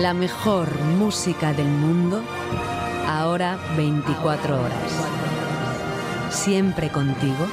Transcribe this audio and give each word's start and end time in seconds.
La 0.00 0.14
mejor 0.14 0.80
música 0.98 1.52
del 1.52 1.68
mundo, 1.68 2.22
ahora 3.06 3.58
24 3.76 4.58
horas. 4.58 4.92
Siempre 6.30 6.88
contigo 6.88 7.46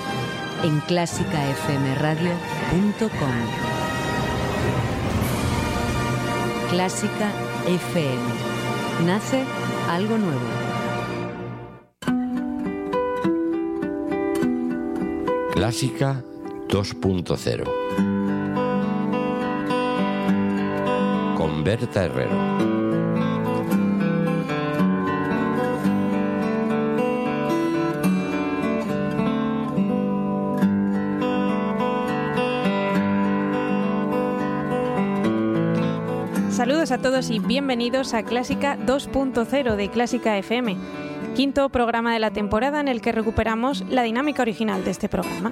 en 0.63 0.79
clásicafmradio.com. 0.79 3.09
Clásica 6.69 7.33
FM. 7.67 8.21
Nace 9.05 9.43
algo 9.89 10.17
nuevo. 10.17 10.39
Clásica 15.53 16.23
2.0 16.69 18.06
Berta 21.67 22.05
Herrero. 22.05 22.31
Saludos 36.51 36.91
a 36.93 36.99
todos 36.99 37.29
y 37.29 37.39
bienvenidos 37.39 38.13
a 38.13 38.23
Clásica 38.23 38.77
2.0 38.77 39.75
de 39.75 39.89
Clásica 39.89 40.37
FM, 40.37 40.77
quinto 41.35 41.67
programa 41.67 42.13
de 42.13 42.19
la 42.19 42.31
temporada 42.31 42.79
en 42.79 42.87
el 42.87 43.01
que 43.01 43.11
recuperamos 43.11 43.83
la 43.89 44.03
dinámica 44.03 44.41
original 44.41 44.85
de 44.85 44.91
este 44.91 45.09
programa. 45.09 45.51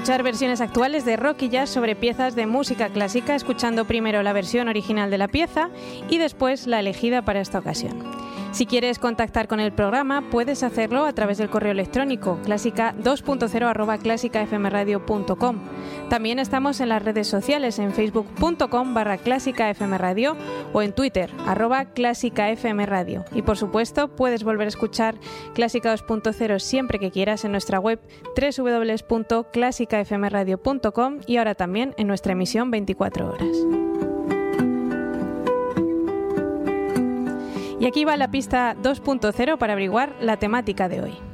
Escuchar 0.00 0.22
versiones 0.22 0.62
actuales 0.62 1.04
de 1.04 1.18
rock 1.18 1.42
y 1.42 1.50
jazz 1.50 1.68
sobre 1.68 1.94
piezas 1.94 2.34
de 2.34 2.46
música 2.46 2.88
clásica, 2.88 3.34
escuchando 3.34 3.84
primero 3.84 4.22
la 4.22 4.32
versión 4.32 4.68
original 4.68 5.10
de 5.10 5.18
la 5.18 5.28
pieza 5.28 5.68
y 6.08 6.16
después 6.16 6.66
la 6.66 6.80
elegida 6.80 7.20
para 7.20 7.42
esta 7.42 7.58
ocasión. 7.58 8.19
Si 8.52 8.66
quieres 8.66 8.98
contactar 8.98 9.46
con 9.46 9.60
el 9.60 9.72
programa, 9.72 10.28
puedes 10.28 10.64
hacerlo 10.64 11.06
a 11.06 11.12
través 11.12 11.38
del 11.38 11.50
correo 11.50 11.70
electrónico 11.70 12.40
clásica 12.44 12.96
2.0 12.98 13.64
arroba 13.64 13.98
clásicafmradio.com. 13.98 15.58
También 16.08 16.40
estamos 16.40 16.80
en 16.80 16.88
las 16.88 17.04
redes 17.04 17.28
sociales 17.28 17.78
en 17.78 17.92
facebook.com 17.92 18.92
barra 18.92 19.18
clásicafmradio 19.18 20.36
o 20.72 20.82
en 20.82 20.92
twitter 20.92 21.30
arroba 21.46 21.84
clásicafmradio. 21.86 23.24
Y 23.32 23.42
por 23.42 23.56
supuesto, 23.56 24.08
puedes 24.08 24.42
volver 24.42 24.66
a 24.66 24.68
escuchar 24.68 25.14
Clásica 25.54 25.94
2.0 25.94 26.58
siempre 26.58 26.98
que 26.98 27.12
quieras 27.12 27.44
en 27.44 27.52
nuestra 27.52 27.78
web 27.78 28.00
www.clásicafmradio.com 28.34 31.18
y 31.26 31.36
ahora 31.36 31.54
también 31.54 31.94
en 31.98 32.08
nuestra 32.08 32.32
emisión 32.32 32.72
24 32.72 33.28
horas. 33.28 33.46
Y 37.80 37.86
aquí 37.86 38.04
va 38.04 38.18
la 38.18 38.30
pista 38.30 38.76
2.0 38.76 39.56
para 39.56 39.72
averiguar 39.72 40.14
la 40.20 40.36
temática 40.36 40.86
de 40.90 41.00
hoy. 41.00 41.29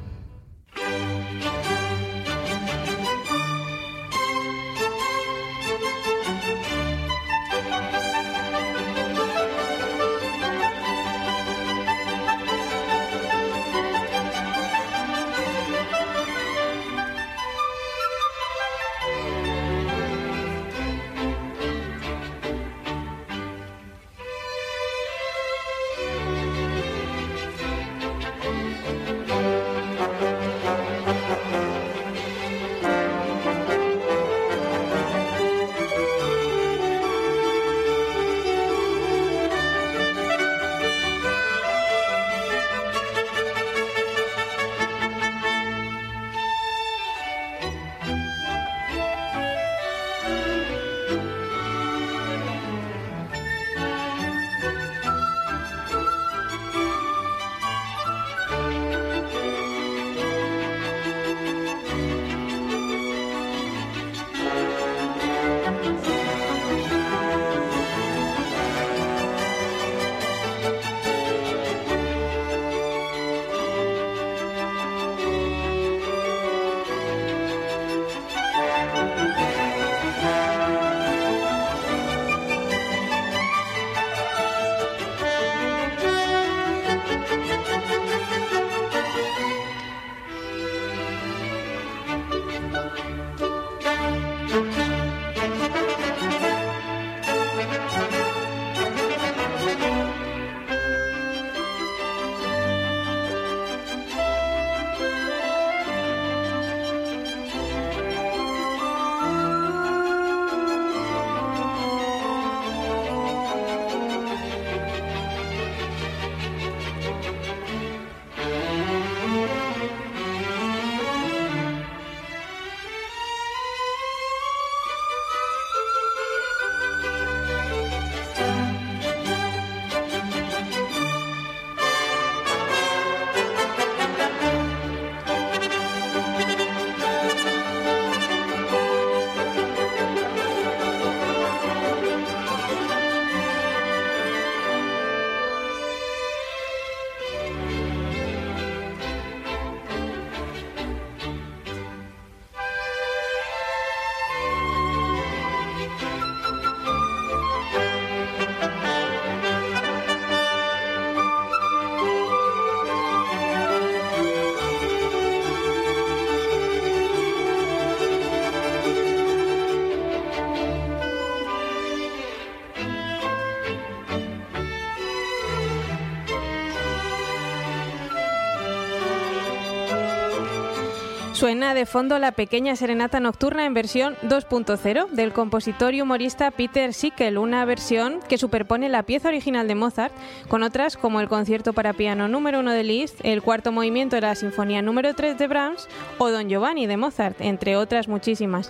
Suena 181.47 181.73
de 181.73 181.85
fondo 181.85 182.19
la 182.19 182.33
pequeña 182.33 182.75
serenata 182.75 183.21
nocturna 183.21 183.65
en 183.65 183.73
versión 183.73 184.17
2.0 184.23 185.07
del 185.11 185.31
compositor 185.31 185.93
y 185.93 186.01
humorista 186.01 186.51
Peter 186.51 186.93
Sickel, 186.93 187.37
una 187.37 187.63
versión 187.63 188.19
que 188.27 188.37
superpone 188.37 188.89
la 188.89 189.03
pieza 189.03 189.29
original 189.29 189.65
de 189.65 189.75
Mozart 189.75 190.13
con 190.49 190.61
otras 190.61 190.97
como 190.97 191.21
el 191.21 191.29
concierto 191.29 191.71
para 191.71 191.93
piano 191.93 192.27
número 192.27 192.59
1 192.59 192.71
de 192.73 192.83
Liszt, 192.83 193.21
el 193.23 193.41
cuarto 193.41 193.71
movimiento 193.71 194.17
de 194.17 194.23
la 194.23 194.35
sinfonía 194.35 194.81
número 194.81 195.13
3 195.13 195.37
de 195.37 195.47
Brahms 195.47 195.87
o 196.17 196.29
Don 196.29 196.49
Giovanni 196.49 196.85
de 196.85 196.97
Mozart, 196.97 197.39
entre 197.39 197.77
otras 197.77 198.09
muchísimas. 198.09 198.69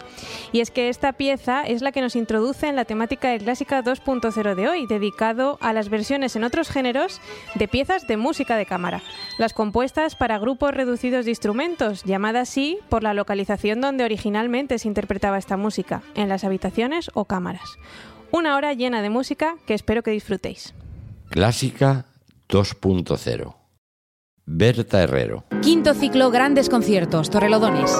Y 0.52 0.60
es 0.60 0.70
que 0.70 0.90
esta 0.90 1.14
pieza 1.14 1.64
es 1.64 1.82
la 1.82 1.92
que 1.92 2.02
nos 2.02 2.16
introduce 2.16 2.68
en 2.68 2.76
la 2.76 2.86
temática 2.86 3.30
de 3.30 3.40
Clásica 3.40 3.84
2.0 3.84 4.54
de 4.54 4.70
hoy, 4.70 4.86
dedicado 4.86 5.58
a 5.62 5.74
las 5.74 5.90
versiones 5.90 6.36
en 6.36 6.44
otros 6.44 6.70
géneros 6.70 7.22
de 7.56 7.68
piezas 7.68 8.06
de 8.06 8.18
música 8.18 8.56
de 8.56 8.68
cámara, 8.68 9.02
las 9.40 9.54
compuestas 9.54 10.16
para 10.16 10.38
grupos 10.38 10.76
reducidos 10.76 11.26
de 11.26 11.32
instrumentos, 11.32 12.04
llamadas 12.04 12.50
por 12.90 13.04
la 13.04 13.14
localización 13.14 13.82
donde 13.82 14.04
originalmente 14.04 14.80
se 14.80 14.88
interpretaba 14.88 15.38
esta 15.38 15.58
música, 15.58 16.02
en 16.16 16.30
las 16.30 16.44
habitaciones 16.44 17.10
o 17.14 17.26
cámaras. 17.26 17.78
Una 18.32 18.56
hora 18.56 18.74
llena 18.74 19.02
de 19.02 19.10
música 19.10 19.56
que 19.66 19.74
espero 19.74 20.04
que 20.04 20.12
disfrutéis. 20.12 20.74
Clásica 21.30 22.06
2.0. 22.50 23.56
Berta 24.46 25.04
Herrero. 25.04 25.44
Quinto 25.62 25.94
ciclo 25.94 26.32
Grandes 26.32 26.70
Conciertos, 26.70 27.30
Torrelodones. 27.30 27.92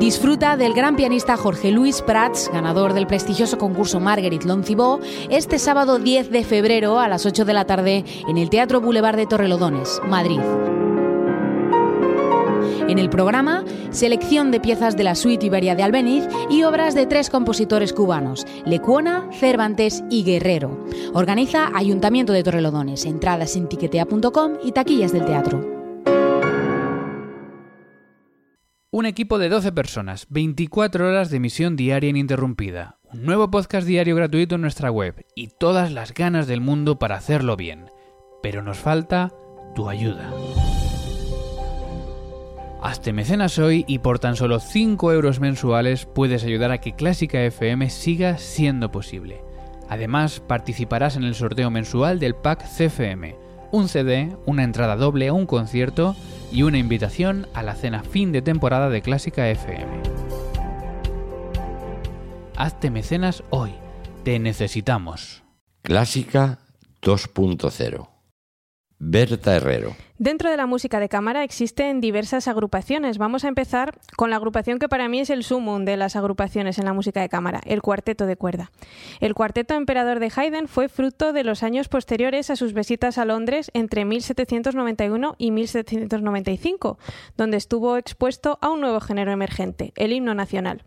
Disfruta 0.00 0.56
del 0.56 0.72
gran 0.72 0.96
pianista 0.96 1.36
Jorge 1.36 1.70
Luis 1.70 2.00
Prats, 2.00 2.50
ganador 2.50 2.94
del 2.94 3.06
prestigioso 3.06 3.58
concurso 3.58 4.00
Marguerite 4.00 4.46
Loncibó, 4.46 4.98
este 5.28 5.58
sábado 5.58 5.98
10 5.98 6.30
de 6.30 6.42
febrero 6.42 6.98
a 6.98 7.06
las 7.06 7.26
8 7.26 7.44
de 7.44 7.52
la 7.52 7.66
tarde 7.66 8.04
en 8.26 8.38
el 8.38 8.48
Teatro 8.48 8.80
Boulevard 8.80 9.16
de 9.16 9.26
Torrelodones, 9.26 10.00
Madrid. 10.08 10.40
En 12.88 12.98
el 12.98 13.10
programa, 13.10 13.64
selección 13.90 14.50
de 14.50 14.60
piezas 14.60 14.96
de 14.96 15.04
la 15.04 15.14
suite 15.14 15.46
Iberia 15.46 15.74
de 15.74 15.82
Albeniz 15.82 16.28
y 16.50 16.62
obras 16.62 16.94
de 16.94 17.06
tres 17.06 17.30
compositores 17.30 17.92
cubanos, 17.92 18.46
Lecuona, 18.64 19.28
Cervantes 19.32 20.02
y 20.10 20.24
Guerrero. 20.24 20.84
Organiza 21.14 21.70
Ayuntamiento 21.74 22.32
de 22.32 22.42
Torrelodones, 22.42 23.04
entradas 23.04 23.56
en 23.56 23.68
tiquetea.com 23.68 24.58
y 24.62 24.72
taquillas 24.72 25.12
del 25.12 25.24
teatro. 25.24 25.80
Un 28.92 29.06
equipo 29.06 29.38
de 29.38 29.48
12 29.48 29.70
personas, 29.70 30.26
24 30.30 31.08
horas 31.08 31.30
de 31.30 31.36
emisión 31.36 31.76
diaria 31.76 32.10
ininterrumpida, 32.10 32.98
un 33.12 33.24
nuevo 33.24 33.48
podcast 33.48 33.86
diario 33.86 34.16
gratuito 34.16 34.56
en 34.56 34.62
nuestra 34.62 34.90
web 34.90 35.24
y 35.36 35.46
todas 35.46 35.92
las 35.92 36.12
ganas 36.12 36.48
del 36.48 36.60
mundo 36.60 36.98
para 36.98 37.14
hacerlo 37.14 37.56
bien. 37.56 37.86
Pero 38.42 38.62
nos 38.62 38.78
falta 38.78 39.32
tu 39.76 39.88
ayuda. 39.88 40.32
Hazte 42.82 43.12
mecenas 43.12 43.58
hoy 43.58 43.84
y 43.86 43.98
por 43.98 44.18
tan 44.18 44.36
solo 44.36 44.58
5 44.58 45.12
euros 45.12 45.38
mensuales 45.38 46.06
puedes 46.06 46.44
ayudar 46.44 46.70
a 46.70 46.78
que 46.78 46.94
Clásica 46.94 47.42
FM 47.42 47.90
siga 47.90 48.38
siendo 48.38 48.90
posible. 48.90 49.42
Además, 49.90 50.40
participarás 50.40 51.16
en 51.16 51.24
el 51.24 51.34
sorteo 51.34 51.70
mensual 51.70 52.18
del 52.18 52.34
pack 52.34 52.64
CFM, 52.64 53.36
un 53.70 53.88
CD, 53.88 54.34
una 54.46 54.64
entrada 54.64 54.96
doble 54.96 55.28
a 55.28 55.34
un 55.34 55.44
concierto 55.44 56.16
y 56.50 56.62
una 56.62 56.78
invitación 56.78 57.48
a 57.52 57.62
la 57.62 57.74
cena 57.74 58.02
fin 58.02 58.32
de 58.32 58.40
temporada 58.40 58.88
de 58.88 59.02
Clásica 59.02 59.50
FM. 59.50 60.02
Hazte 62.56 62.90
mecenas 62.90 63.42
hoy. 63.50 63.72
Te 64.24 64.38
necesitamos. 64.38 65.42
Clásica 65.82 66.58
2.0. 67.02 68.08
Berta 68.98 69.56
Herrero. 69.56 69.96
Dentro 70.20 70.50
de 70.50 70.58
la 70.58 70.66
música 70.66 71.00
de 71.00 71.08
cámara 71.08 71.44
existen 71.44 72.02
diversas 72.02 72.46
agrupaciones. 72.46 73.16
Vamos 73.16 73.46
a 73.46 73.48
empezar 73.48 73.98
con 74.16 74.28
la 74.28 74.36
agrupación 74.36 74.78
que 74.78 74.86
para 74.86 75.08
mí 75.08 75.20
es 75.20 75.30
el 75.30 75.44
sumum 75.44 75.86
de 75.86 75.96
las 75.96 76.14
agrupaciones 76.14 76.78
en 76.78 76.84
la 76.84 76.92
música 76.92 77.22
de 77.22 77.30
cámara, 77.30 77.62
el 77.64 77.80
cuarteto 77.80 78.26
de 78.26 78.36
cuerda. 78.36 78.70
El 79.20 79.32
cuarteto 79.32 79.72
emperador 79.72 80.20
de 80.20 80.30
Haydn 80.36 80.68
fue 80.68 80.90
fruto 80.90 81.32
de 81.32 81.42
los 81.42 81.62
años 81.62 81.88
posteriores 81.88 82.50
a 82.50 82.56
sus 82.56 82.74
visitas 82.74 83.16
a 83.16 83.24
Londres 83.24 83.70
entre 83.72 84.04
1791 84.04 85.36
y 85.38 85.52
1795, 85.52 86.98
donde 87.38 87.56
estuvo 87.56 87.96
expuesto 87.96 88.58
a 88.60 88.68
un 88.68 88.82
nuevo 88.82 89.00
género 89.00 89.32
emergente, 89.32 89.94
el 89.96 90.12
himno 90.12 90.34
nacional. 90.34 90.82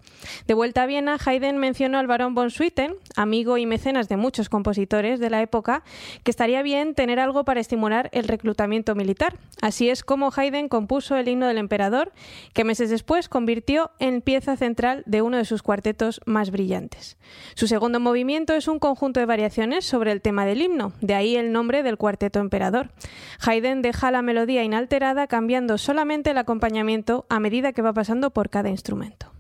De 0.46 0.54
vuelta 0.54 0.84
a 0.84 0.86
Viena, 0.86 1.18
Haydn 1.18 1.58
mencionó 1.58 1.98
al 1.98 2.06
barón 2.06 2.36
von 2.36 2.52
Swieten, 2.52 2.94
amigo 3.16 3.58
y 3.58 3.66
mecenas 3.66 4.10
de 4.10 4.18
muchos 4.18 4.48
compositores 4.48 5.20
de 5.20 5.32
la 5.32 5.42
época, 5.42 5.84
que 6.24 6.30
estaría 6.30 6.62
bien 6.62 6.94
tener 6.94 7.20
algo 7.20 7.46
para 7.46 7.62
estimular 7.62 8.12
el 8.14 8.28
reclutamiento 8.28 8.94
militar 8.94 9.23
Así 9.62 9.90
es 9.90 10.04
como 10.04 10.32
Haydn 10.36 10.68
compuso 10.68 11.16
el 11.16 11.30
himno 11.30 11.48
del 11.48 11.58
emperador, 11.58 12.12
que 12.54 12.66
meses 12.66 12.90
después 12.90 13.30
convirtió 13.30 13.92
en 14.00 14.22
pieza 14.22 14.58
central 14.58 15.04
de 15.06 15.22
uno 15.22 15.38
de 15.38 15.46
sus 15.46 15.64
cuartetos 15.64 16.20
más 16.26 16.52
brillantes. 16.52 17.18
Su 17.56 17.68
segundo 17.68 18.02
movimiento 18.02 18.54
es 18.56 18.68
un 18.68 18.80
conjunto 18.80 19.22
de 19.22 19.26
variaciones 19.26 19.86
sobre 19.86 20.12
el 20.12 20.22
tema 20.22 20.46
del 20.46 20.62
himno, 20.62 20.92
de 21.00 21.16
ahí 21.16 21.38
el 21.38 21.54
nombre 21.54 21.82
del 21.82 21.98
cuarteto 21.98 22.40
emperador. 22.40 22.92
Haydn 23.40 23.82
deja 23.82 24.12
la 24.12 24.22
melodía 24.22 24.64
inalterada 24.64 25.28
cambiando 25.28 25.78
solamente 25.78 26.32
el 26.32 26.38
acompañamiento 26.40 27.26
a 27.30 27.40
medida 27.40 27.72
que 27.72 27.82
va 27.82 27.94
pasando 27.94 28.32
por 28.32 28.50
cada 28.50 28.70
instrumento. 28.70 29.33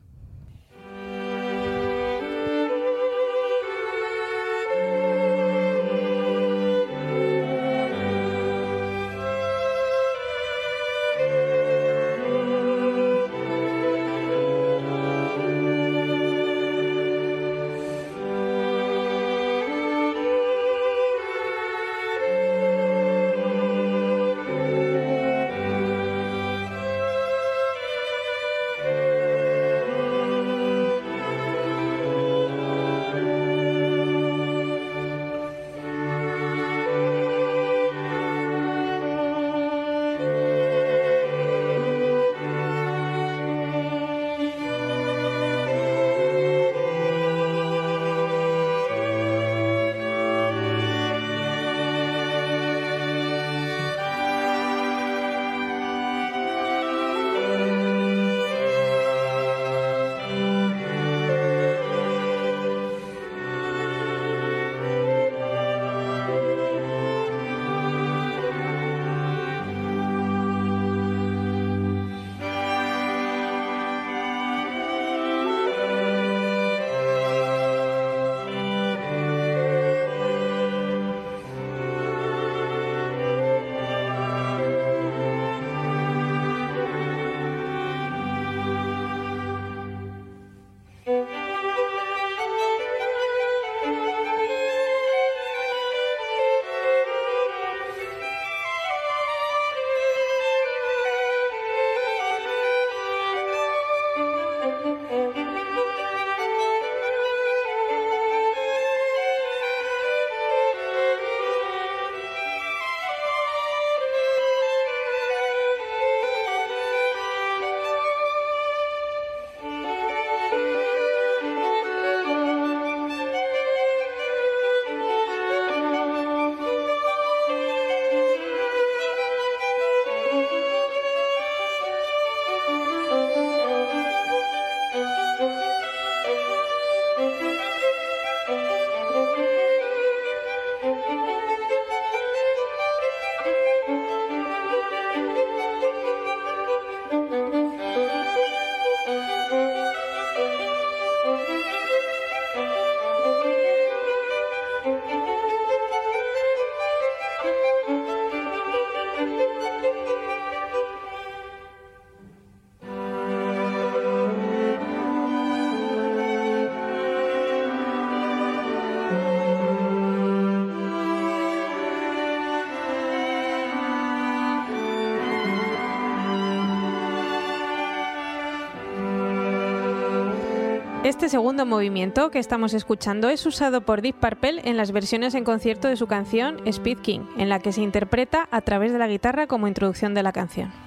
Este 181.23 181.37
segundo 181.37 181.65
movimiento 181.65 182.31
que 182.31 182.39
estamos 182.39 182.73
escuchando 182.73 183.29
es 183.29 183.45
usado 183.45 183.79
por 183.79 184.01
Deep 184.01 184.15
Purple 184.15 184.61
en 184.65 184.75
las 184.75 184.91
versiones 184.91 185.35
en 185.35 185.45
concierto 185.45 185.87
de 185.87 185.95
su 185.95 186.05
canción 186.05 186.57
Speed 186.65 186.97
King, 186.97 187.21
en 187.37 187.47
la 187.47 187.59
que 187.59 187.71
se 187.71 187.79
interpreta 187.79 188.49
a 188.51 188.59
través 188.59 188.91
de 188.91 188.99
la 188.99 189.07
guitarra 189.07 189.47
como 189.47 189.69
introducción 189.69 190.13
de 190.15 190.23
la 190.23 190.33
canción. 190.33 190.82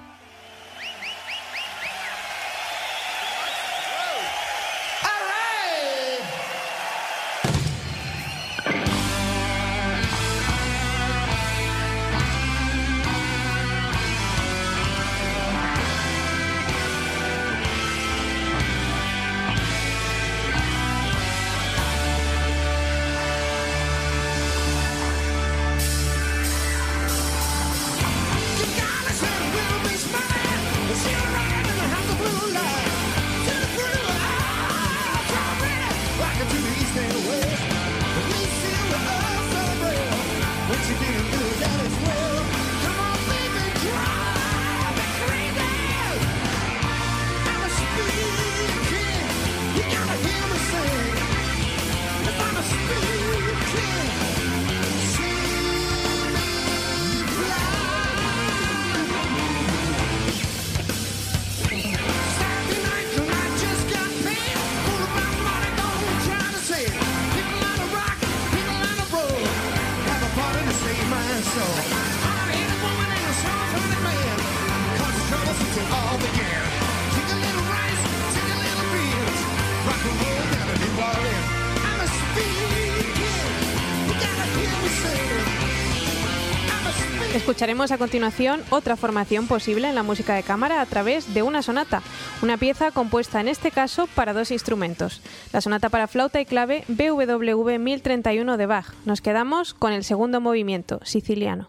Escucharemos 87.57 87.91
a 87.91 87.97
continuación 87.97 88.61
otra 88.69 88.95
formación 88.95 89.47
posible 89.47 89.89
en 89.89 89.95
la 89.95 90.03
música 90.03 90.35
de 90.35 90.43
cámara 90.43 90.79
a 90.79 90.85
través 90.85 91.33
de 91.33 91.41
una 91.41 91.63
sonata, 91.63 92.03
una 92.43 92.55
pieza 92.55 92.91
compuesta 92.91 93.41
en 93.41 93.47
este 93.47 93.71
caso 93.71 94.05
para 94.13 94.31
dos 94.31 94.51
instrumentos, 94.51 95.23
la 95.51 95.61
sonata 95.61 95.89
para 95.89 96.05
flauta 96.05 96.39
y 96.39 96.45
clave 96.45 96.83
BWV 96.87 97.79
1031 97.79 98.57
de 98.57 98.65
Bach. 98.67 98.93
Nos 99.05 99.21
quedamos 99.21 99.73
con 99.73 99.91
el 99.91 100.03
segundo 100.03 100.39
movimiento, 100.39 100.99
siciliano. 101.03 101.67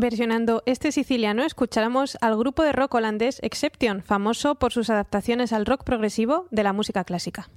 Versionando 0.00 0.62
este 0.64 0.92
siciliano 0.92 1.42
escucháramos 1.42 2.16
al 2.20 2.36
grupo 2.38 2.62
de 2.62 2.70
rock 2.70 2.94
holandés 2.94 3.40
Exception, 3.42 4.04
famoso 4.04 4.54
por 4.54 4.72
sus 4.72 4.90
adaptaciones 4.90 5.52
al 5.52 5.66
rock 5.66 5.82
progresivo 5.82 6.46
de 6.52 6.62
la 6.62 6.72
música 6.72 7.02
clásica. 7.02 7.50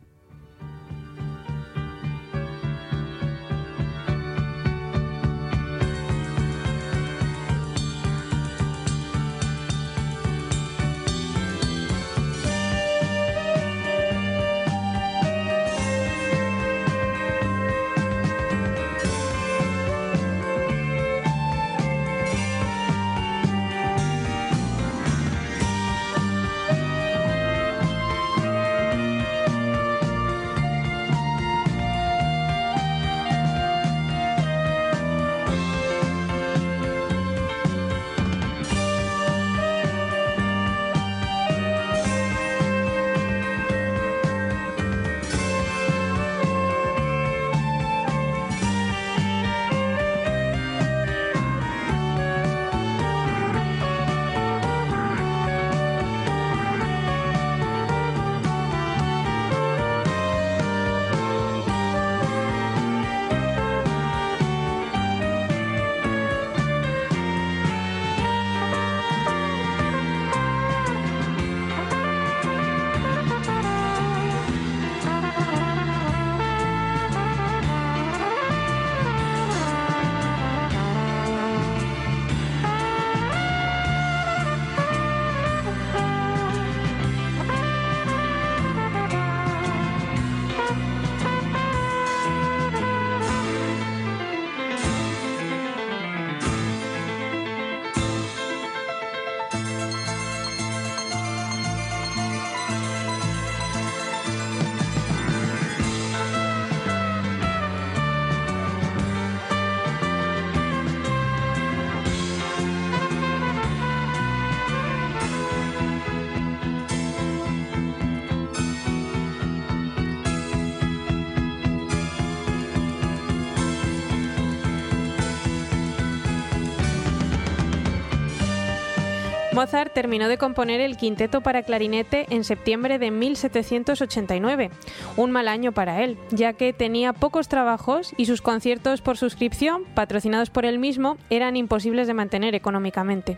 Mozart 129.62 129.94
terminó 129.94 130.27
de 130.27 130.39
componer 130.39 130.82
el 130.82 130.98
quinteto 130.98 131.41
para 131.41 131.62
clarinete 131.62 132.25
en 132.32 132.44
septiembre 132.44 132.98
de 132.98 133.12
1789, 133.12 134.72
un 135.18 135.30
mal 135.30 135.48
año 135.48 135.72
para 135.72 136.03
él, 136.03 136.18
ya 136.32 136.53
que 136.53 136.74
tenía 136.74 137.13
pocos 137.13 137.48
trabajos 137.48 138.12
y 138.18 138.25
sus 138.25 138.41
conciertos 138.41 139.01
por 139.01 139.18
suscripción, 139.18 139.84
patrocinados 139.94 140.50
por 140.50 140.65
él 140.65 140.80
mismo, 140.80 141.18
eran 141.30 141.58
imposibles 141.58 142.08
de 142.08 142.15
mantener 142.15 142.56
económicamente. 142.56 143.38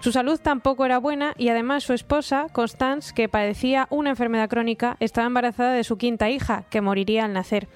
Su 0.00 0.12
salud 0.12 0.38
tampoco 0.38 0.84
era 0.84 0.98
buena 0.98 1.32
y 1.38 1.48
además 1.48 1.84
su 1.84 1.94
esposa, 1.94 2.48
Constance, 2.52 3.14
que 3.14 3.30
padecía 3.30 3.86
una 3.88 4.10
enfermedad 4.10 4.50
crónica, 4.50 4.98
estaba 5.00 5.26
embarazada 5.26 5.72
de 5.72 5.84
su 5.84 5.96
quinta 5.96 6.28
hija, 6.28 6.64
que 6.68 6.82
moriría 6.82 7.24
al 7.24 7.32
nacer. 7.32 7.68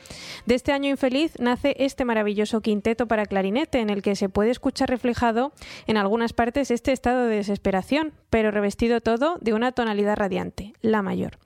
De 0.44 0.54
este 0.54 0.72
año 0.72 0.90
infeliz 0.90 1.32
nace 1.38 1.74
este 1.78 2.04
maravilloso 2.04 2.60
quinteto 2.60 3.06
para 3.06 3.24
clarinete, 3.24 3.80
en 3.80 3.88
el 3.88 4.02
que 4.02 4.16
se 4.16 4.28
puede 4.28 4.50
escuchar 4.50 4.90
reflejado 4.90 5.52
en 5.86 5.96
algunas 5.96 6.34
partes 6.34 6.70
este 6.70 6.92
estado 6.92 7.24
de 7.24 7.36
desesperación 7.36 7.85
pero 8.30 8.50
revestido 8.50 9.00
todo 9.00 9.38
de 9.40 9.54
una 9.54 9.72
tonalidad 9.72 10.16
radiante, 10.16 10.72
la 10.82 11.02
mayor. 11.02 11.38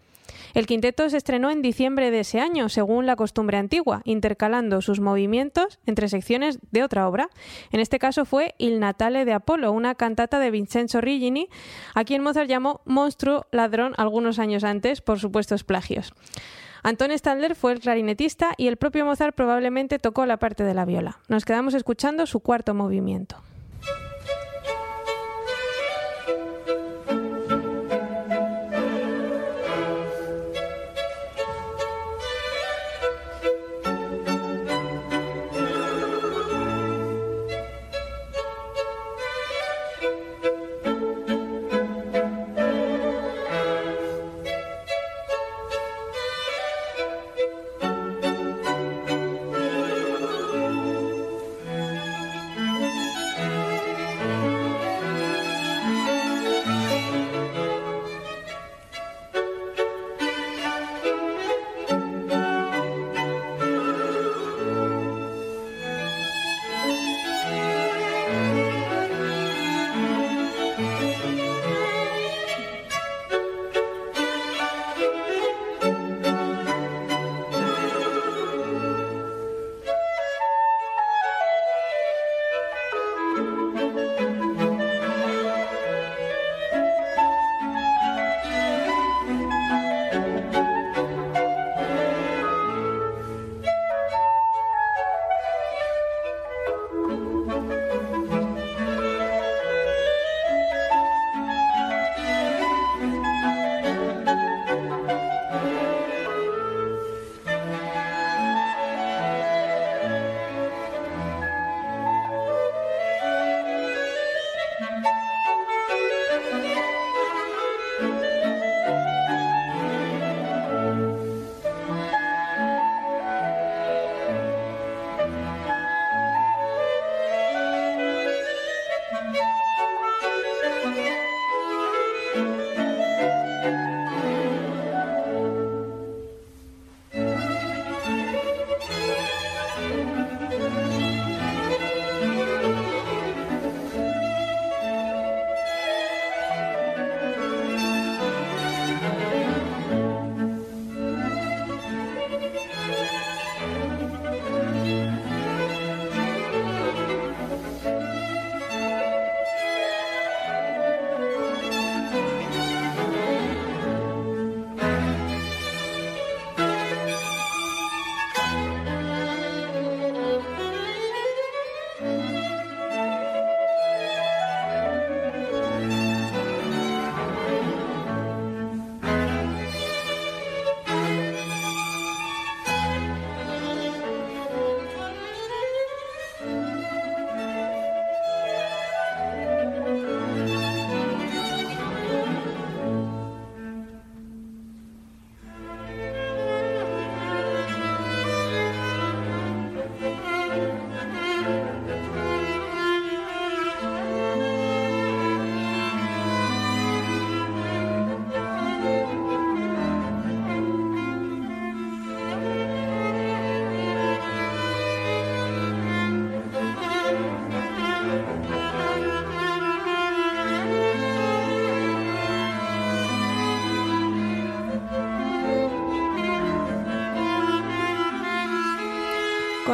El 0.55 0.67
quinteto 0.67 1.09
se 1.09 1.17
estrenó 1.17 1.51
en 1.51 1.63
diciembre 1.63 2.11
de 2.11 2.21
ese 2.21 2.41
año, 2.41 2.69
según 2.69 3.07
la 3.07 3.17
costumbre 3.17 3.57
antigua, 3.57 4.03
intercalando 4.05 4.81
sus 4.81 5.01
movimientos 5.01 5.79
entre 5.87 6.09
secciones 6.09 6.59
de 6.73 6.83
otra 6.83 7.09
obra. 7.09 7.29
En 7.71 7.81
este 7.81 7.99
caso 7.99 8.25
fue 8.25 8.55
Il 8.59 8.81
Natale 8.81 9.25
de 9.25 9.33
Apolo, 9.33 9.71
una 9.73 9.95
cantata 9.95 10.39
de 10.39 10.51
Vincenzo 10.51 11.01
Rigini, 11.01 11.49
a 11.95 12.05
quien 12.05 12.23
Mozart 12.23 12.49
llamó 12.49 12.81
monstruo 12.85 13.47
ladrón 13.53 13.95
algunos 13.97 14.39
años 14.39 14.65
antes 14.65 15.01
por 15.01 15.21
supuestos 15.21 15.63
plagios. 15.63 16.13
Anton 16.83 17.17
Stadler 17.17 17.55
fue 17.55 17.73
el 17.73 17.81
clarinetista 17.81 18.55
y 18.57 18.67
el 18.67 18.79
propio 18.79 19.05
Mozart 19.05 19.35
probablemente 19.35 19.99
tocó 19.99 20.25
la 20.27 20.39
parte 20.39 20.65
de 20.65 20.75
la 20.75 20.87
viola. 20.87 21.19
Nos 21.29 21.45
quedamos 21.45 21.75
escuchando 21.75 22.27
su 22.27 22.41
cuarto 22.41 22.75
movimiento. 22.75 23.37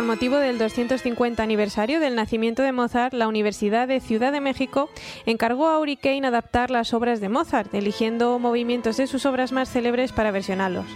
Motivo 0.06 0.36
del 0.36 0.56
250 0.56 1.42
aniversario 1.42 1.98
del 1.98 2.14
nacimiento 2.14 2.62
de 2.62 2.70
Mozart, 2.70 3.12
la 3.12 3.26
Universidad 3.26 3.88
de 3.88 3.98
Ciudad 3.98 4.30
de 4.30 4.40
México 4.40 4.88
encargó 5.26 5.66
a 5.66 5.80
Hurricane 5.80 6.24
adaptar 6.24 6.70
las 6.70 6.94
obras 6.94 7.20
de 7.20 7.28
Mozart, 7.28 7.74
eligiendo 7.74 8.38
movimientos 8.38 8.98
de 8.98 9.08
sus 9.08 9.26
obras 9.26 9.50
más 9.50 9.68
célebres 9.68 10.12
para 10.12 10.30
versionarlos. 10.30 10.86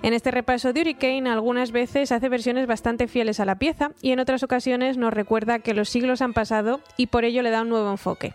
En 0.00 0.14
este 0.14 0.30
repaso 0.30 0.72
de 0.72 0.80
Hurricane 0.80 1.28
algunas 1.28 1.72
veces 1.72 2.10
hace 2.10 2.30
versiones 2.30 2.66
bastante 2.66 3.06
fieles 3.06 3.38
a 3.38 3.44
la 3.44 3.58
pieza 3.58 3.90
y 4.00 4.12
en 4.12 4.20
otras 4.20 4.42
ocasiones 4.42 4.96
nos 4.96 5.12
recuerda 5.12 5.58
que 5.58 5.74
los 5.74 5.90
siglos 5.90 6.22
han 6.22 6.32
pasado 6.32 6.80
y 6.96 7.08
por 7.08 7.26
ello 7.26 7.42
le 7.42 7.50
da 7.50 7.60
un 7.60 7.68
nuevo 7.68 7.90
enfoque. 7.90 8.32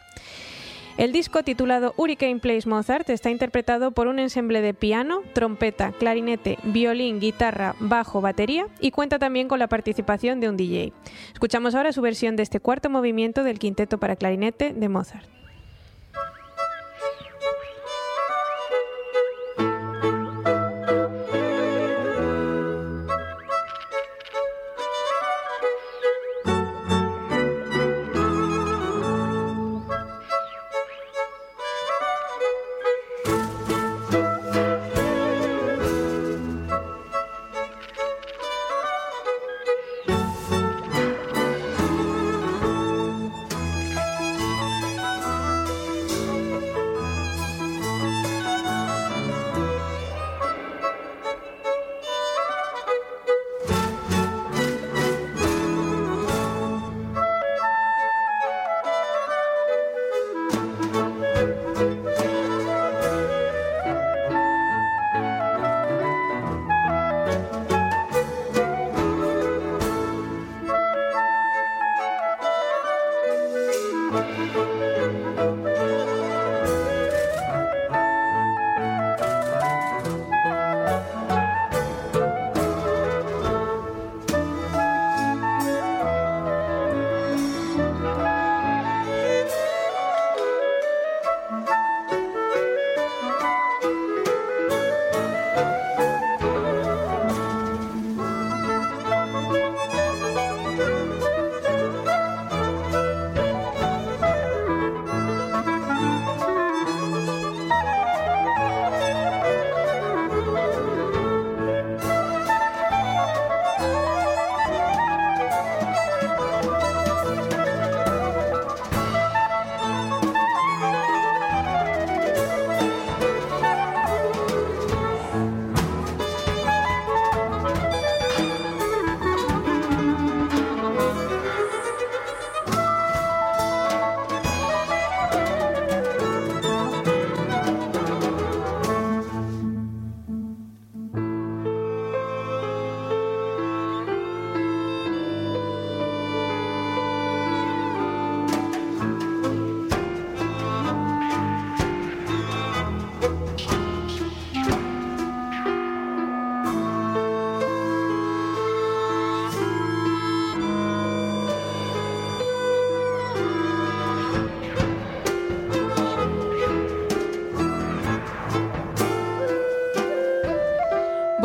El 0.96 1.12
disco 1.12 1.42
titulado 1.42 1.96
Hurricane 1.98 2.40
Plays 2.40 2.68
Mozart 2.68 3.10
está 3.10 3.32
interpretado 3.32 3.92
por 3.92 4.08
un 4.08 4.20
ensemble 4.20 4.62
de 4.62 4.76
piano, 4.76 5.22
trompeta, 5.34 5.92
clarinete, 5.92 6.60
violín, 6.64 7.20
guitarra, 7.20 7.76
bajo, 7.80 8.22
batería 8.22 8.68
y 8.80 8.92
cuenta 8.92 9.18
también 9.18 9.48
con 9.48 9.58
la 9.58 9.68
participación 9.68 10.40
de 10.40 10.50
un 10.50 10.58
DJ. 10.58 10.94
Escuchamos 11.34 11.74
ahora 11.74 11.94
su 11.94 12.02
versión 12.02 12.36
de 12.36 12.44
este 12.44 12.60
cuarto 12.60 12.92
movimiento 12.92 13.44
del 13.44 13.58
quinteto 13.58 13.98
para 13.98 14.16
clarinete 14.16 14.72
de 14.72 14.88
Mozart. 14.90 15.43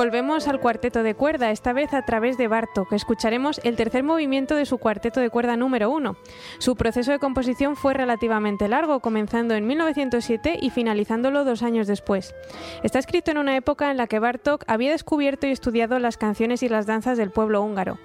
Volvemos 0.09 0.49
al 0.49 0.59
cuarteto 0.59 1.03
de 1.03 1.15
cuerda, 1.15 1.51
esta 1.51 1.75
vez 1.75 1.93
a 1.93 2.01
través 2.01 2.39
de 2.39 2.49
Bartok. 2.49 2.95
Escucharemos 2.95 3.61
el 3.63 3.77
tercer 3.77 4.03
movimiento 4.05 4.55
de 4.55 4.65
su 4.65 4.79
cuarteto 4.79 5.21
de 5.21 5.29
cuerda 5.29 5.55
número 5.59 5.91
uno. 5.91 6.17
Su 6.59 6.75
proceso 6.75 7.13
de 7.13 7.21
composición 7.21 7.77
fue 7.77 7.95
relativamente 7.95 8.67
largo, 8.67 8.99
comenzando 8.99 9.55
en 9.55 9.67
1907 9.67 10.59
y 10.61 10.71
finalizándolo 10.71 11.45
dos 11.45 11.63
años 11.63 11.87
después. 11.87 12.35
Está 12.83 12.99
escrito 12.99 13.31
en 13.31 13.39
una 13.39 13.55
época 13.55 13.93
en 13.93 13.97
la 13.97 14.09
que 14.09 14.19
Bartok 14.19 14.65
había 14.67 14.91
descubierto 14.91 15.47
y 15.47 15.51
estudiado 15.51 16.01
las 16.01 16.17
canciones 16.17 16.65
y 16.65 16.69
las 16.69 16.87
danzas 16.87 17.17
del 17.17 17.31
pueblo 17.31 17.63
húngaro. 17.63 17.99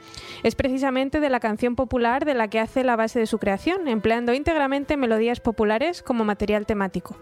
Es 0.44 0.54
precisamente 0.54 1.20
de 1.20 1.32
la 1.32 1.40
canción 1.40 1.76
popular 1.76 2.26
de 2.26 2.36
la 2.36 2.48
que 2.48 2.60
hace 2.60 2.84
la 2.84 2.96
base 2.96 3.18
de 3.18 3.26
su 3.26 3.40
creación, 3.40 3.88
empleando 3.88 4.34
íntegramente 4.34 4.98
melodías 4.98 5.40
populares 5.40 6.04
como 6.04 6.24
material 6.24 6.68
temático. 6.68 7.18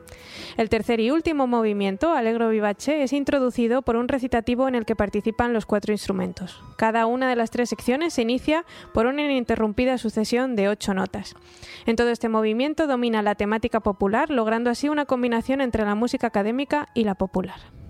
El 0.58 0.68
tercer 0.68 1.00
y 1.00 1.12
último 1.12 1.48
movimiento, 1.48 2.14
Allegro 2.14 2.50
vivace, 2.50 3.04
es 3.04 3.14
introducido 3.14 3.84
por 3.84 3.96
un 3.96 4.10
recitativo 4.10 4.68
en 4.68 4.76
el 4.76 4.86
que 4.86 4.98
participan 4.98 5.54
los 5.54 5.66
cuatro 5.66 5.94
instrumentos. 5.94 6.62
Cada 6.76 7.06
una 7.06 7.30
de 7.30 7.38
las 7.38 7.52
tres 7.52 7.70
secciones 7.70 8.14
se 8.16 8.24
inicia 8.24 8.66
por 8.94 9.06
una 9.06 9.24
ininterrumpida 9.24 9.98
sucesión 9.98 10.58
de 10.58 10.68
ocho 10.68 10.94
notas. 10.94 11.21
En 11.86 11.96
todo 11.96 12.10
este 12.10 12.30
movimiento 12.30 12.88
domina 12.88 13.22
la 13.22 13.36
temática 13.36 13.80
popular, 13.80 14.30
logrando 14.30 14.70
así 14.70 14.90
una 14.90 15.06
combinación 15.06 15.62
entre 15.62 15.86
la 15.86 15.96
música 15.96 16.28
académica 16.28 16.90
y 16.94 17.04
la 17.04 17.16
popular. 17.16 17.81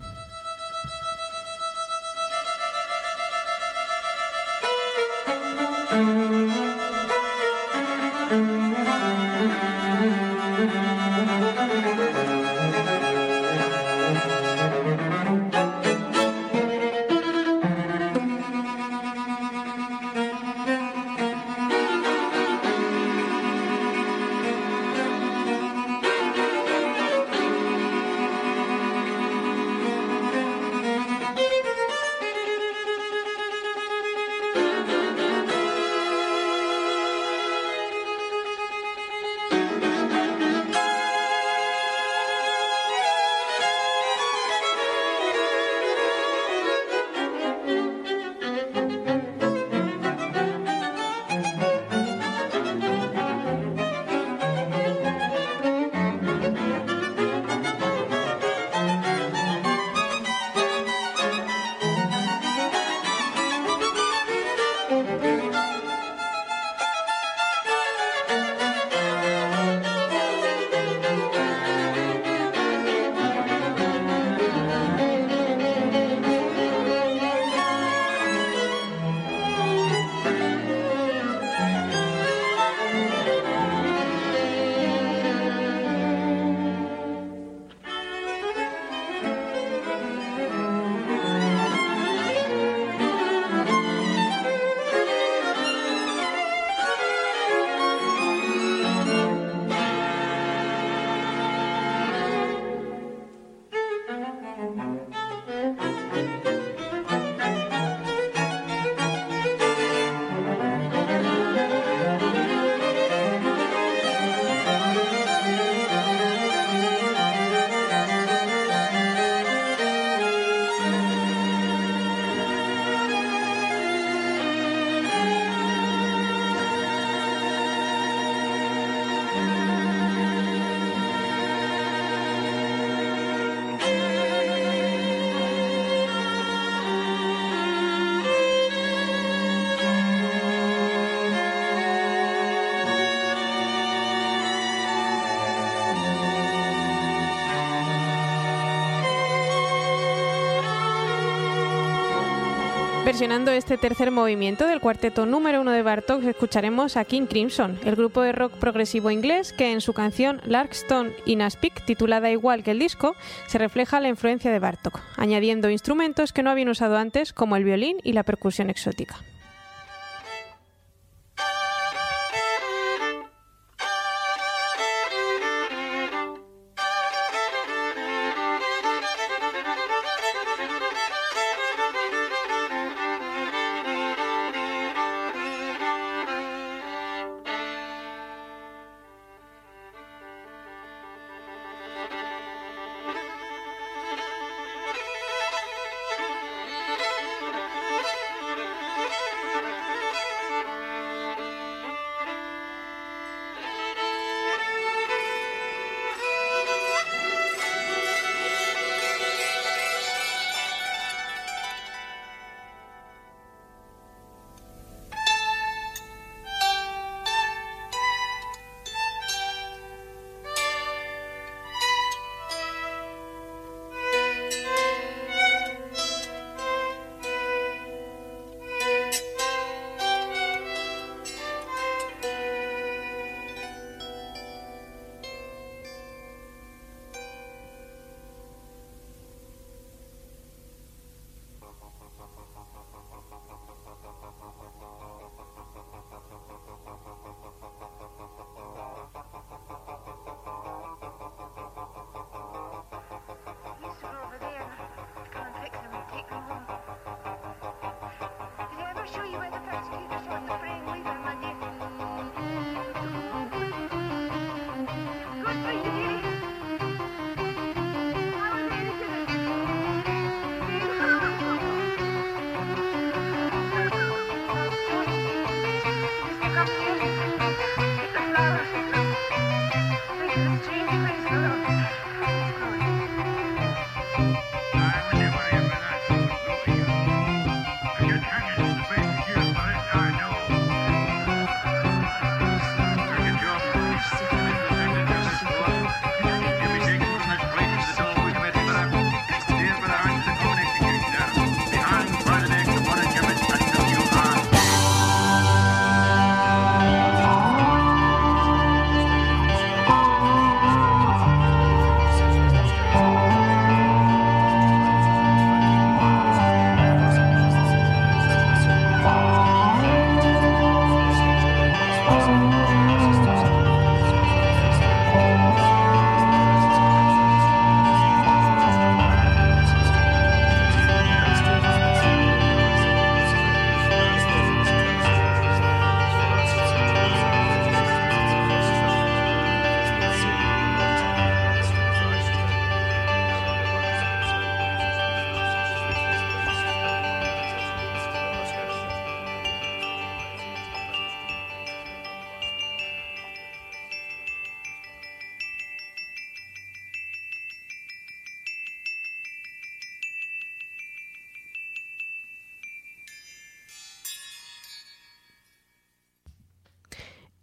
Versionando 153.11 153.51
este 153.51 153.77
tercer 153.77 154.09
movimiento 154.09 154.65
del 154.65 154.79
cuarteto 154.79 155.25
número 155.25 155.59
uno 155.59 155.71
de 155.71 155.83
Bartok, 155.83 156.23
escucharemos 156.23 156.95
a 156.95 157.03
King 157.03 157.25
Crimson, 157.25 157.77
el 157.83 157.97
grupo 157.97 158.21
de 158.21 158.31
rock 158.31 158.53
progresivo 158.53 159.11
inglés 159.11 159.51
que 159.51 159.73
en 159.73 159.81
su 159.81 159.91
canción 159.91 160.39
Larkstone 160.45 161.11
in 161.25 161.41
Aspic, 161.41 161.83
titulada 161.83 162.31
igual 162.31 162.63
que 162.63 162.71
el 162.71 162.79
disco, 162.79 163.17
se 163.47 163.57
refleja 163.57 163.99
la 163.99 164.07
influencia 164.07 164.49
de 164.49 164.59
Bartok, 164.59 165.01
añadiendo 165.17 165.69
instrumentos 165.69 166.31
que 166.31 166.41
no 166.41 166.51
habían 166.51 166.69
usado 166.69 166.97
antes 166.97 167.33
como 167.33 167.57
el 167.57 167.65
violín 167.65 167.97
y 168.01 168.13
la 168.13 168.23
percusión 168.23 168.69
exótica. 168.69 169.17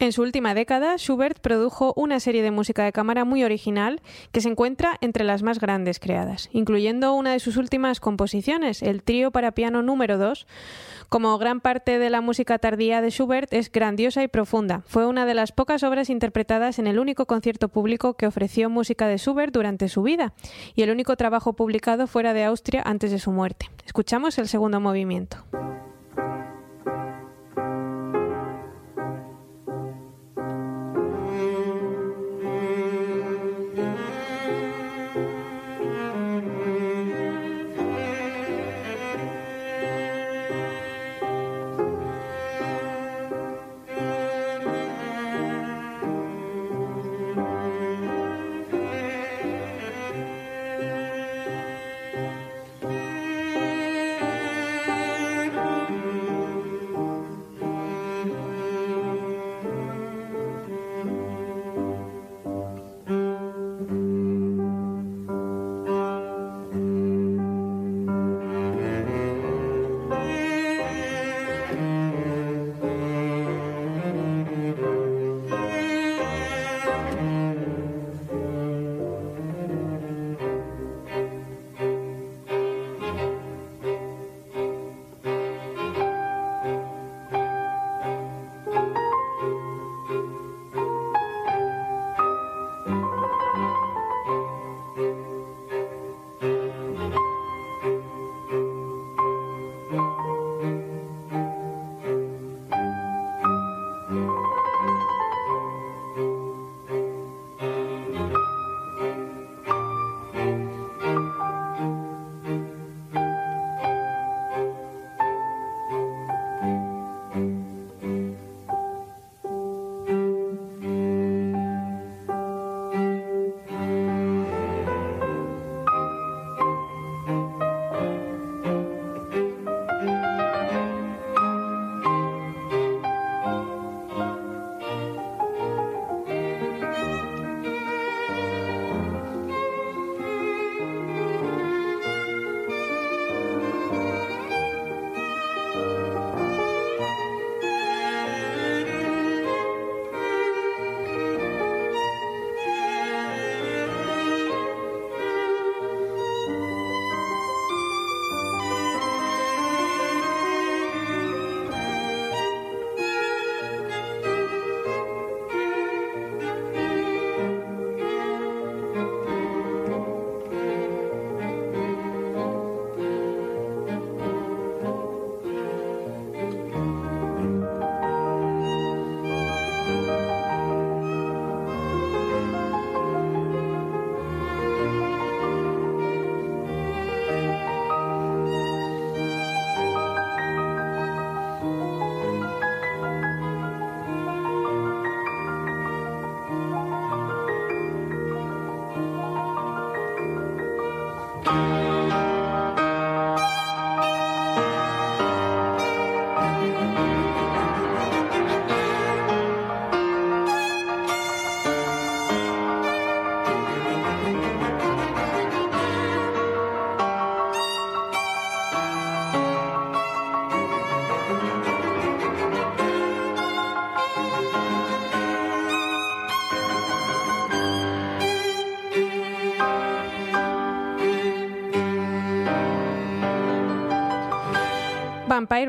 En 0.08 0.12
su 0.12 0.22
última 0.22 0.54
década, 0.54 0.96
Schubert 0.96 1.38
produjo 1.38 1.92
una 1.94 2.18
serie 2.18 2.42
de 2.42 2.50
música 2.50 2.82
de 2.82 2.92
cámara 2.92 3.26
muy 3.26 3.44
original 3.44 4.00
que 4.32 4.40
se 4.40 4.48
encuentra 4.48 4.96
entre 5.02 5.22
las 5.22 5.42
más 5.42 5.60
grandes 5.60 6.00
creadas, 6.00 6.48
incluyendo 6.50 7.12
una 7.12 7.32
de 7.32 7.40
sus 7.40 7.58
últimas 7.58 8.00
composiciones, 8.00 8.82
el 8.82 9.02
trío 9.02 9.30
para 9.30 9.52
piano 9.52 9.82
número 9.82 10.16
2. 10.16 10.46
Como 11.10 11.36
gran 11.36 11.60
parte 11.60 11.98
de 11.98 12.08
la 12.08 12.22
música 12.22 12.58
tardía 12.58 13.02
de 13.02 13.10
Schubert 13.10 13.52
es 13.52 13.70
grandiosa 13.70 14.22
y 14.22 14.28
profunda. 14.28 14.82
Fue 14.86 15.06
una 15.06 15.26
de 15.26 15.34
las 15.34 15.52
pocas 15.52 15.82
obras 15.82 16.08
interpretadas 16.08 16.78
en 16.78 16.86
el 16.86 16.98
único 16.98 17.26
concierto 17.26 17.68
público 17.68 18.14
que 18.14 18.26
ofreció 18.26 18.70
música 18.70 19.08
de 19.08 19.18
Schubert 19.18 19.52
durante 19.52 19.90
su 19.90 20.02
vida 20.02 20.32
y 20.74 20.84
el 20.84 20.90
único 20.90 21.16
trabajo 21.16 21.52
publicado 21.52 22.06
fuera 22.06 22.32
de 22.32 22.44
Austria 22.44 22.82
antes 22.82 23.10
de 23.10 23.18
su 23.18 23.30
muerte. 23.30 23.68
Escuchamos 23.84 24.38
el 24.38 24.48
segundo 24.48 24.80
movimiento. 24.80 25.44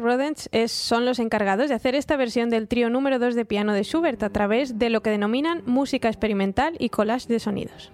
Rodents 0.10 0.50
son 0.66 1.06
los 1.06 1.20
encargados 1.20 1.70
de 1.70 1.76
hacer 1.76 1.94
esta 1.94 2.18
versión 2.18 2.50
del 2.50 2.68
trío 2.68 2.90
número 2.90 3.20
2 3.20 3.36
de 3.36 3.46
piano 3.46 3.74
de 3.74 3.84
Schubert 3.84 4.24
a 4.24 4.32
través 4.32 4.80
de 4.80 4.90
lo 4.90 5.02
que 5.02 5.12
denominan 5.12 5.62
música 5.68 6.08
experimental 6.08 6.76
y 6.80 6.90
collage 6.90 7.28
de 7.28 7.40
sonidos. 7.40 7.92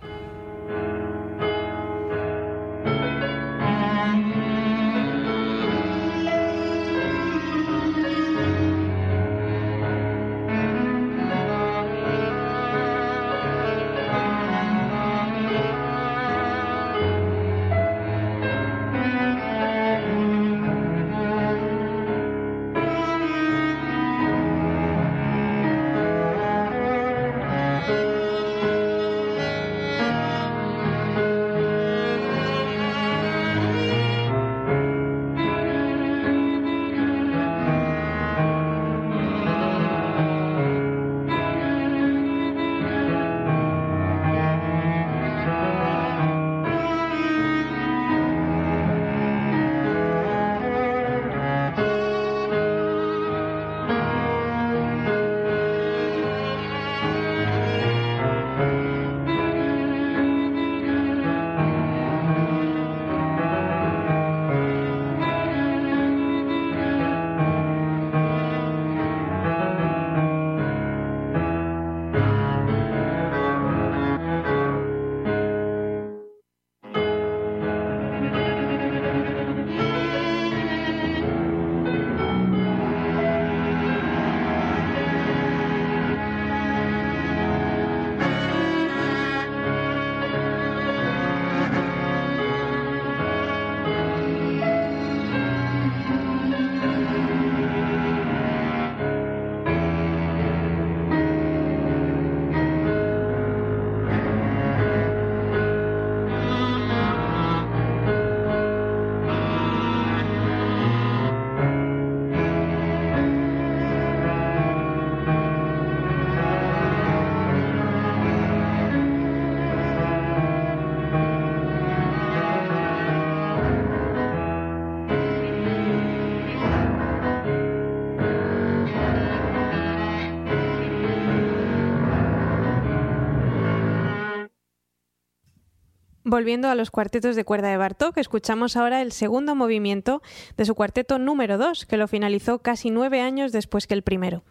Volviendo 136.35 136.67
a 136.67 136.75
los 136.75 136.91
cuartetos 136.91 137.37
de 137.37 137.45
cuerda 137.45 137.69
de 137.69 137.77
Bartók, 137.77 138.17
escuchamos 138.17 138.75
ahora 138.75 139.01
el 139.01 139.13
segundo 139.13 139.55
movimiento 139.55 140.21
de 140.57 140.65
su 140.65 140.75
cuarteto 140.75 141.17
número 141.17 141.57
2, 141.57 141.85
que 141.85 141.95
lo 141.95 142.09
finalizó 142.09 142.59
casi 142.59 142.89
nueve 142.89 143.21
años 143.21 143.53
después 143.53 143.87
que 143.87 143.93
el 143.93 144.01
primero. 144.01 144.43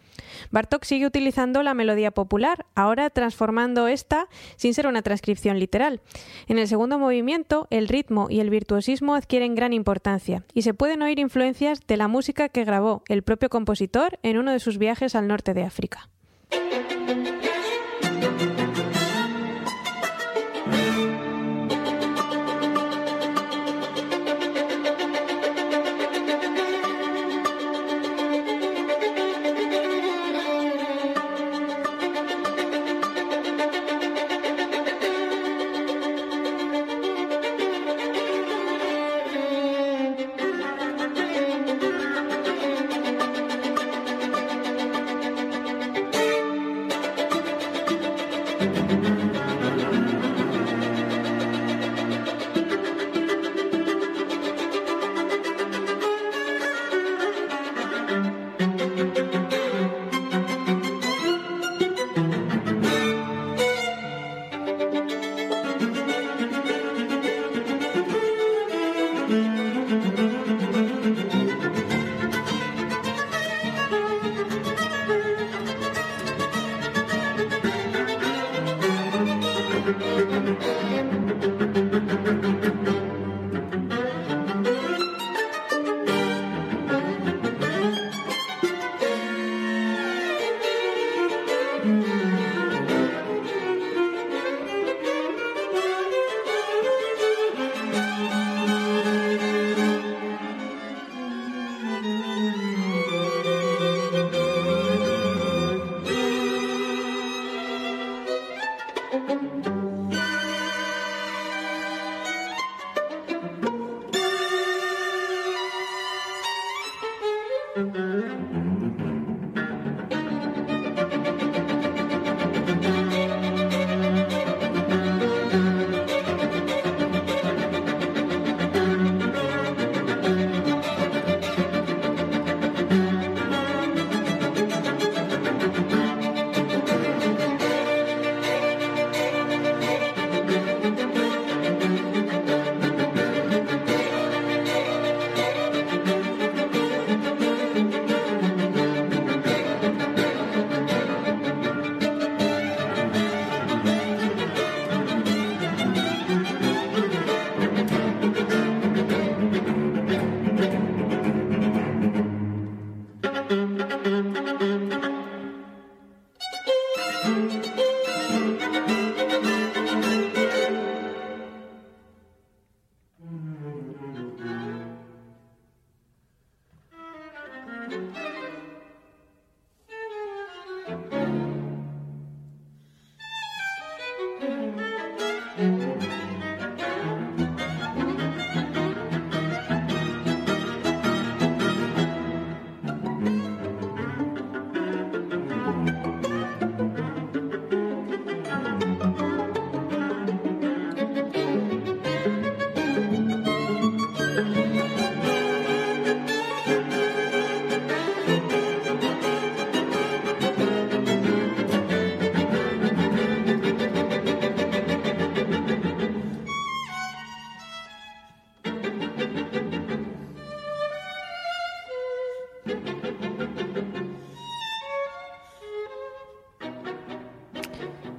Bartók 0.49 0.83
sigue 0.83 1.05
utilizando 1.05 1.61
la 1.61 1.75
melodía 1.75 2.09
popular, 2.09 2.65
ahora 2.73 3.11
transformando 3.11 3.87
esta 3.87 4.29
sin 4.55 4.73
ser 4.73 4.87
una 4.87 5.03
transcripción 5.03 5.59
literal. 5.59 6.01
En 6.47 6.57
el 6.57 6.67
segundo 6.67 6.97
movimiento, 6.97 7.67
el 7.69 7.87
ritmo 7.87 8.31
y 8.31 8.39
el 8.39 8.49
virtuosismo 8.49 9.13
adquieren 9.13 9.53
gran 9.53 9.71
importancia 9.71 10.43
y 10.55 10.63
se 10.63 10.73
pueden 10.73 11.03
oír 11.03 11.19
influencias 11.19 11.81
de 11.85 11.97
la 11.97 12.07
música 12.07 12.49
que 12.49 12.65
grabó 12.65 13.03
el 13.09 13.21
propio 13.21 13.49
compositor 13.49 14.17
en 14.23 14.39
uno 14.39 14.51
de 14.53 14.59
sus 14.59 14.79
viajes 14.79 15.13
al 15.13 15.27
norte 15.27 15.53
de 15.53 15.61
África. 15.61 16.09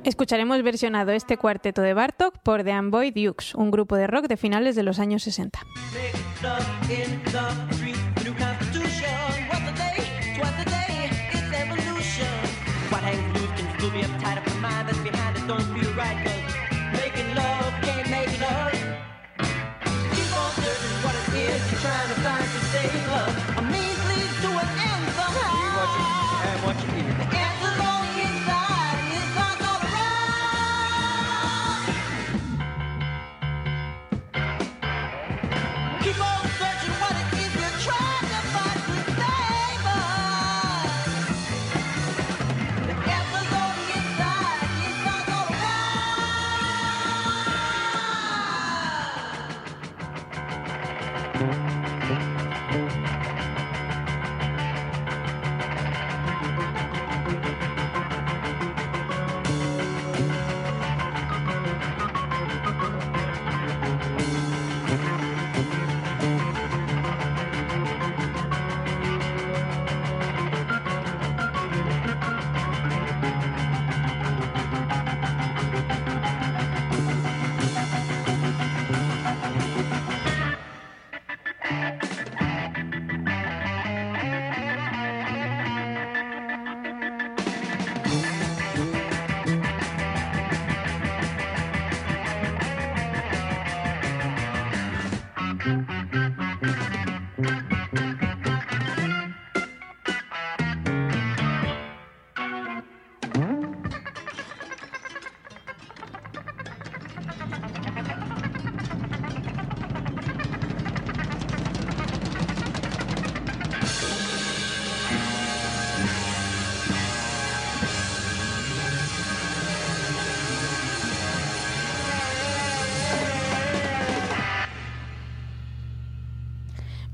Escucharemos 0.07 0.63
versionado 0.63 1.11
este 1.11 1.37
cuarteto 1.37 1.83
de 1.83 1.93
Bartok 1.93 2.39
por 2.39 2.63
The 2.63 2.71
Amboy 2.71 3.11
Dukes, 3.11 3.57
un 3.57 3.73
grupo 3.73 3.97
de 3.97 4.07
rock 4.07 4.29
de 4.29 4.37
finales 4.37 4.77
de 4.77 4.85
los 4.85 5.01
años 5.01 5.25
60. 5.25 5.59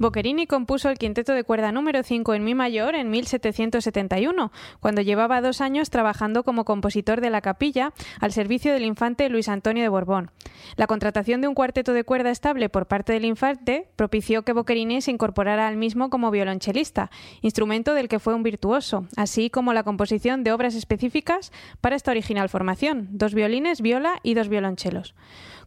Boccherini 0.03 0.48
compuso 0.48 0.90
el 0.90 0.98
quinteto 0.98 1.32
de 1.32 1.44
cuerda 1.44 1.70
número 1.70 2.03
5 2.03 2.34
en 2.34 2.42
Mi 2.42 2.57
mayor 2.57 2.96
en 2.96 3.09
1771, 3.09 4.50
cuando 4.80 5.00
llevaba 5.00 5.40
dos 5.40 5.61
años 5.61 5.90
trabajando 5.90 6.42
como 6.42 6.64
compositor 6.64 7.20
de 7.20 7.30
la 7.30 7.40
capilla 7.40 7.92
al 8.20 8.32
servicio 8.32 8.72
del 8.72 8.84
infante 8.84 9.28
Luis 9.28 9.48
Antonio 9.48 9.84
de 9.84 9.88
Borbón. 9.88 10.32
La 10.76 10.86
contratación 10.86 11.40
de 11.40 11.48
un 11.48 11.55
cuarteto 11.55 11.92
de 11.92 12.05
cuerda 12.05 12.30
estable 12.30 12.68
por 12.68 12.86
parte 12.86 13.12
del 13.12 13.24
infante 13.24 13.88
propició 13.96 14.42
que 14.42 14.53
Boccherini 14.53 15.00
se 15.00 15.11
incorporara 15.11 15.68
al 15.68 15.76
mismo 15.76 16.11
como 16.11 16.30
violonchelista, 16.30 17.11
instrumento 17.40 17.94
del 17.94 18.09
que 18.09 18.18
fue 18.18 18.34
un 18.34 18.42
virtuoso, 18.42 19.07
así 19.16 19.50
como 19.50 19.72
la 19.72 19.82
composición 19.82 20.44
de 20.44 20.53
obras 20.53 20.74
específicas 20.74 21.53
para 21.80 21.96
esta 21.96 22.11
original 22.11 22.48
formación, 22.48 23.09
dos 23.11 23.34
violines, 23.34 23.80
viola 23.80 24.20
y 24.22 24.34
dos 24.34 24.48
violonchelos 24.48 25.14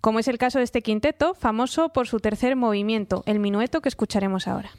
como 0.05 0.19
es 0.19 0.27
el 0.27 0.37
caso 0.37 0.59
de 0.59 0.65
este 0.65 0.83
quinteto, 0.83 1.33
famoso 1.33 1.89
por 1.89 2.07
su 2.07 2.19
tercer 2.19 2.55
movimiento, 2.55 3.23
el 3.25 3.39
minueto 3.39 3.81
que 3.81 3.89
escucharemos 3.89 4.47
ahora. 4.47 4.69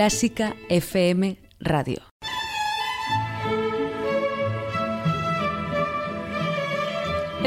Clásica 0.00 0.54
FM 0.68 1.36
Radio. 1.58 2.09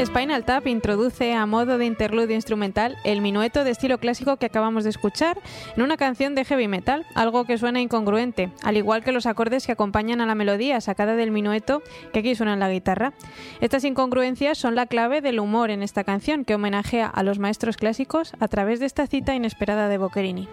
Spinal 0.02 0.44
Tap 0.44 0.66
introduce 0.66 1.34
a 1.34 1.46
modo 1.46 1.78
de 1.78 1.86
interludio 1.86 2.34
instrumental 2.34 2.96
el 3.04 3.20
minueto 3.20 3.62
de 3.62 3.70
estilo 3.70 3.98
clásico 3.98 4.36
que 4.36 4.46
acabamos 4.46 4.82
de 4.82 4.90
escuchar 4.90 5.38
en 5.76 5.82
una 5.82 5.96
canción 5.96 6.34
de 6.34 6.44
heavy 6.44 6.66
metal, 6.66 7.06
algo 7.14 7.44
que 7.44 7.58
suena 7.58 7.80
incongruente, 7.80 8.50
al 8.62 8.76
igual 8.76 9.04
que 9.04 9.12
los 9.12 9.26
acordes 9.26 9.66
que 9.66 9.72
acompañan 9.72 10.20
a 10.20 10.26
la 10.26 10.34
melodía 10.34 10.80
sacada 10.80 11.14
del 11.14 11.30
minueto 11.30 11.80
que 12.12 12.18
aquí 12.18 12.34
suena 12.34 12.54
en 12.54 12.60
la 12.60 12.70
guitarra. 12.70 13.12
Estas 13.60 13.84
incongruencias 13.84 14.58
son 14.58 14.74
la 14.74 14.86
clave 14.86 15.20
del 15.20 15.38
humor 15.38 15.70
en 15.70 15.82
esta 15.82 16.02
canción 16.02 16.44
que 16.44 16.56
homenajea 16.56 17.06
a 17.06 17.22
los 17.22 17.38
maestros 17.38 17.76
clásicos 17.76 18.32
a 18.40 18.48
través 18.48 18.80
de 18.80 18.86
esta 18.86 19.06
cita 19.06 19.36
inesperada 19.36 19.88
de 19.88 19.98
Boccherini. 19.98 20.48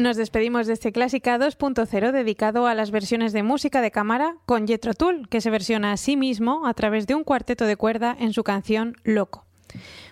Nos 0.00 0.16
despedimos 0.16 0.66
de 0.66 0.72
este 0.72 0.92
Clásica 0.92 1.38
2.0 1.38 2.12
dedicado 2.12 2.66
a 2.66 2.74
las 2.74 2.90
versiones 2.90 3.34
de 3.34 3.42
música 3.42 3.82
de 3.82 3.90
cámara 3.90 4.36
con 4.46 4.66
Jethro 4.66 4.94
Tull, 4.94 5.28
que 5.28 5.42
se 5.42 5.50
versiona 5.50 5.92
a 5.92 5.98
sí 5.98 6.16
mismo 6.16 6.66
a 6.66 6.72
través 6.72 7.06
de 7.06 7.14
un 7.14 7.22
cuarteto 7.22 7.66
de 7.66 7.76
cuerda 7.76 8.16
en 8.18 8.32
su 8.32 8.42
canción 8.42 8.96
Loco. 9.04 9.49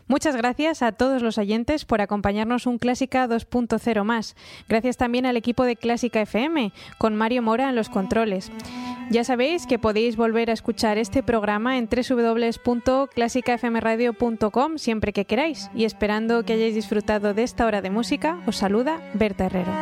Muchas 0.06 0.36
gracias 0.36 0.82
a 0.82 0.92
todos 0.92 1.22
los 1.22 1.38
oyentes 1.38 1.84
por 1.84 2.00
acompañarnos 2.00 2.66
un 2.66 2.78
Clásica 2.78 3.28
2.0 3.28 4.04
más. 4.04 4.36
Gracias 4.68 4.96
también 4.96 5.26
al 5.26 5.36
equipo 5.36 5.64
de 5.64 5.76
Clásica 5.76 6.22
FM, 6.22 6.72
con 6.96 7.14
Mario 7.14 7.42
Mora 7.42 7.68
en 7.68 7.76
los 7.76 7.90
controles. 7.90 8.50
Ya 9.10 9.24
sabéis 9.24 9.66
que 9.66 9.78
podéis 9.78 10.16
volver 10.16 10.48
a 10.50 10.54
escuchar 10.54 10.98
este 10.98 11.22
programa 11.22 11.78
en 11.78 11.88
www.clásicafmradio.com 11.88 14.78
siempre 14.78 15.12
que 15.12 15.24
queráis 15.24 15.70
y 15.74 15.84
esperando 15.84 16.44
que 16.44 16.54
hayáis 16.54 16.74
disfrutado 16.74 17.34
de 17.34 17.42
esta 17.42 17.66
hora 17.66 17.82
de 17.82 17.90
música, 17.90 18.38
os 18.46 18.56
saluda 18.56 18.98
Berta 19.14 19.46
Herrero. 19.46 19.72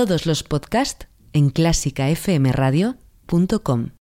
Todos 0.00 0.24
los 0.24 0.40
podcasts 0.42 1.08
en 1.34 1.50
clásicafmradio.com. 1.50 3.99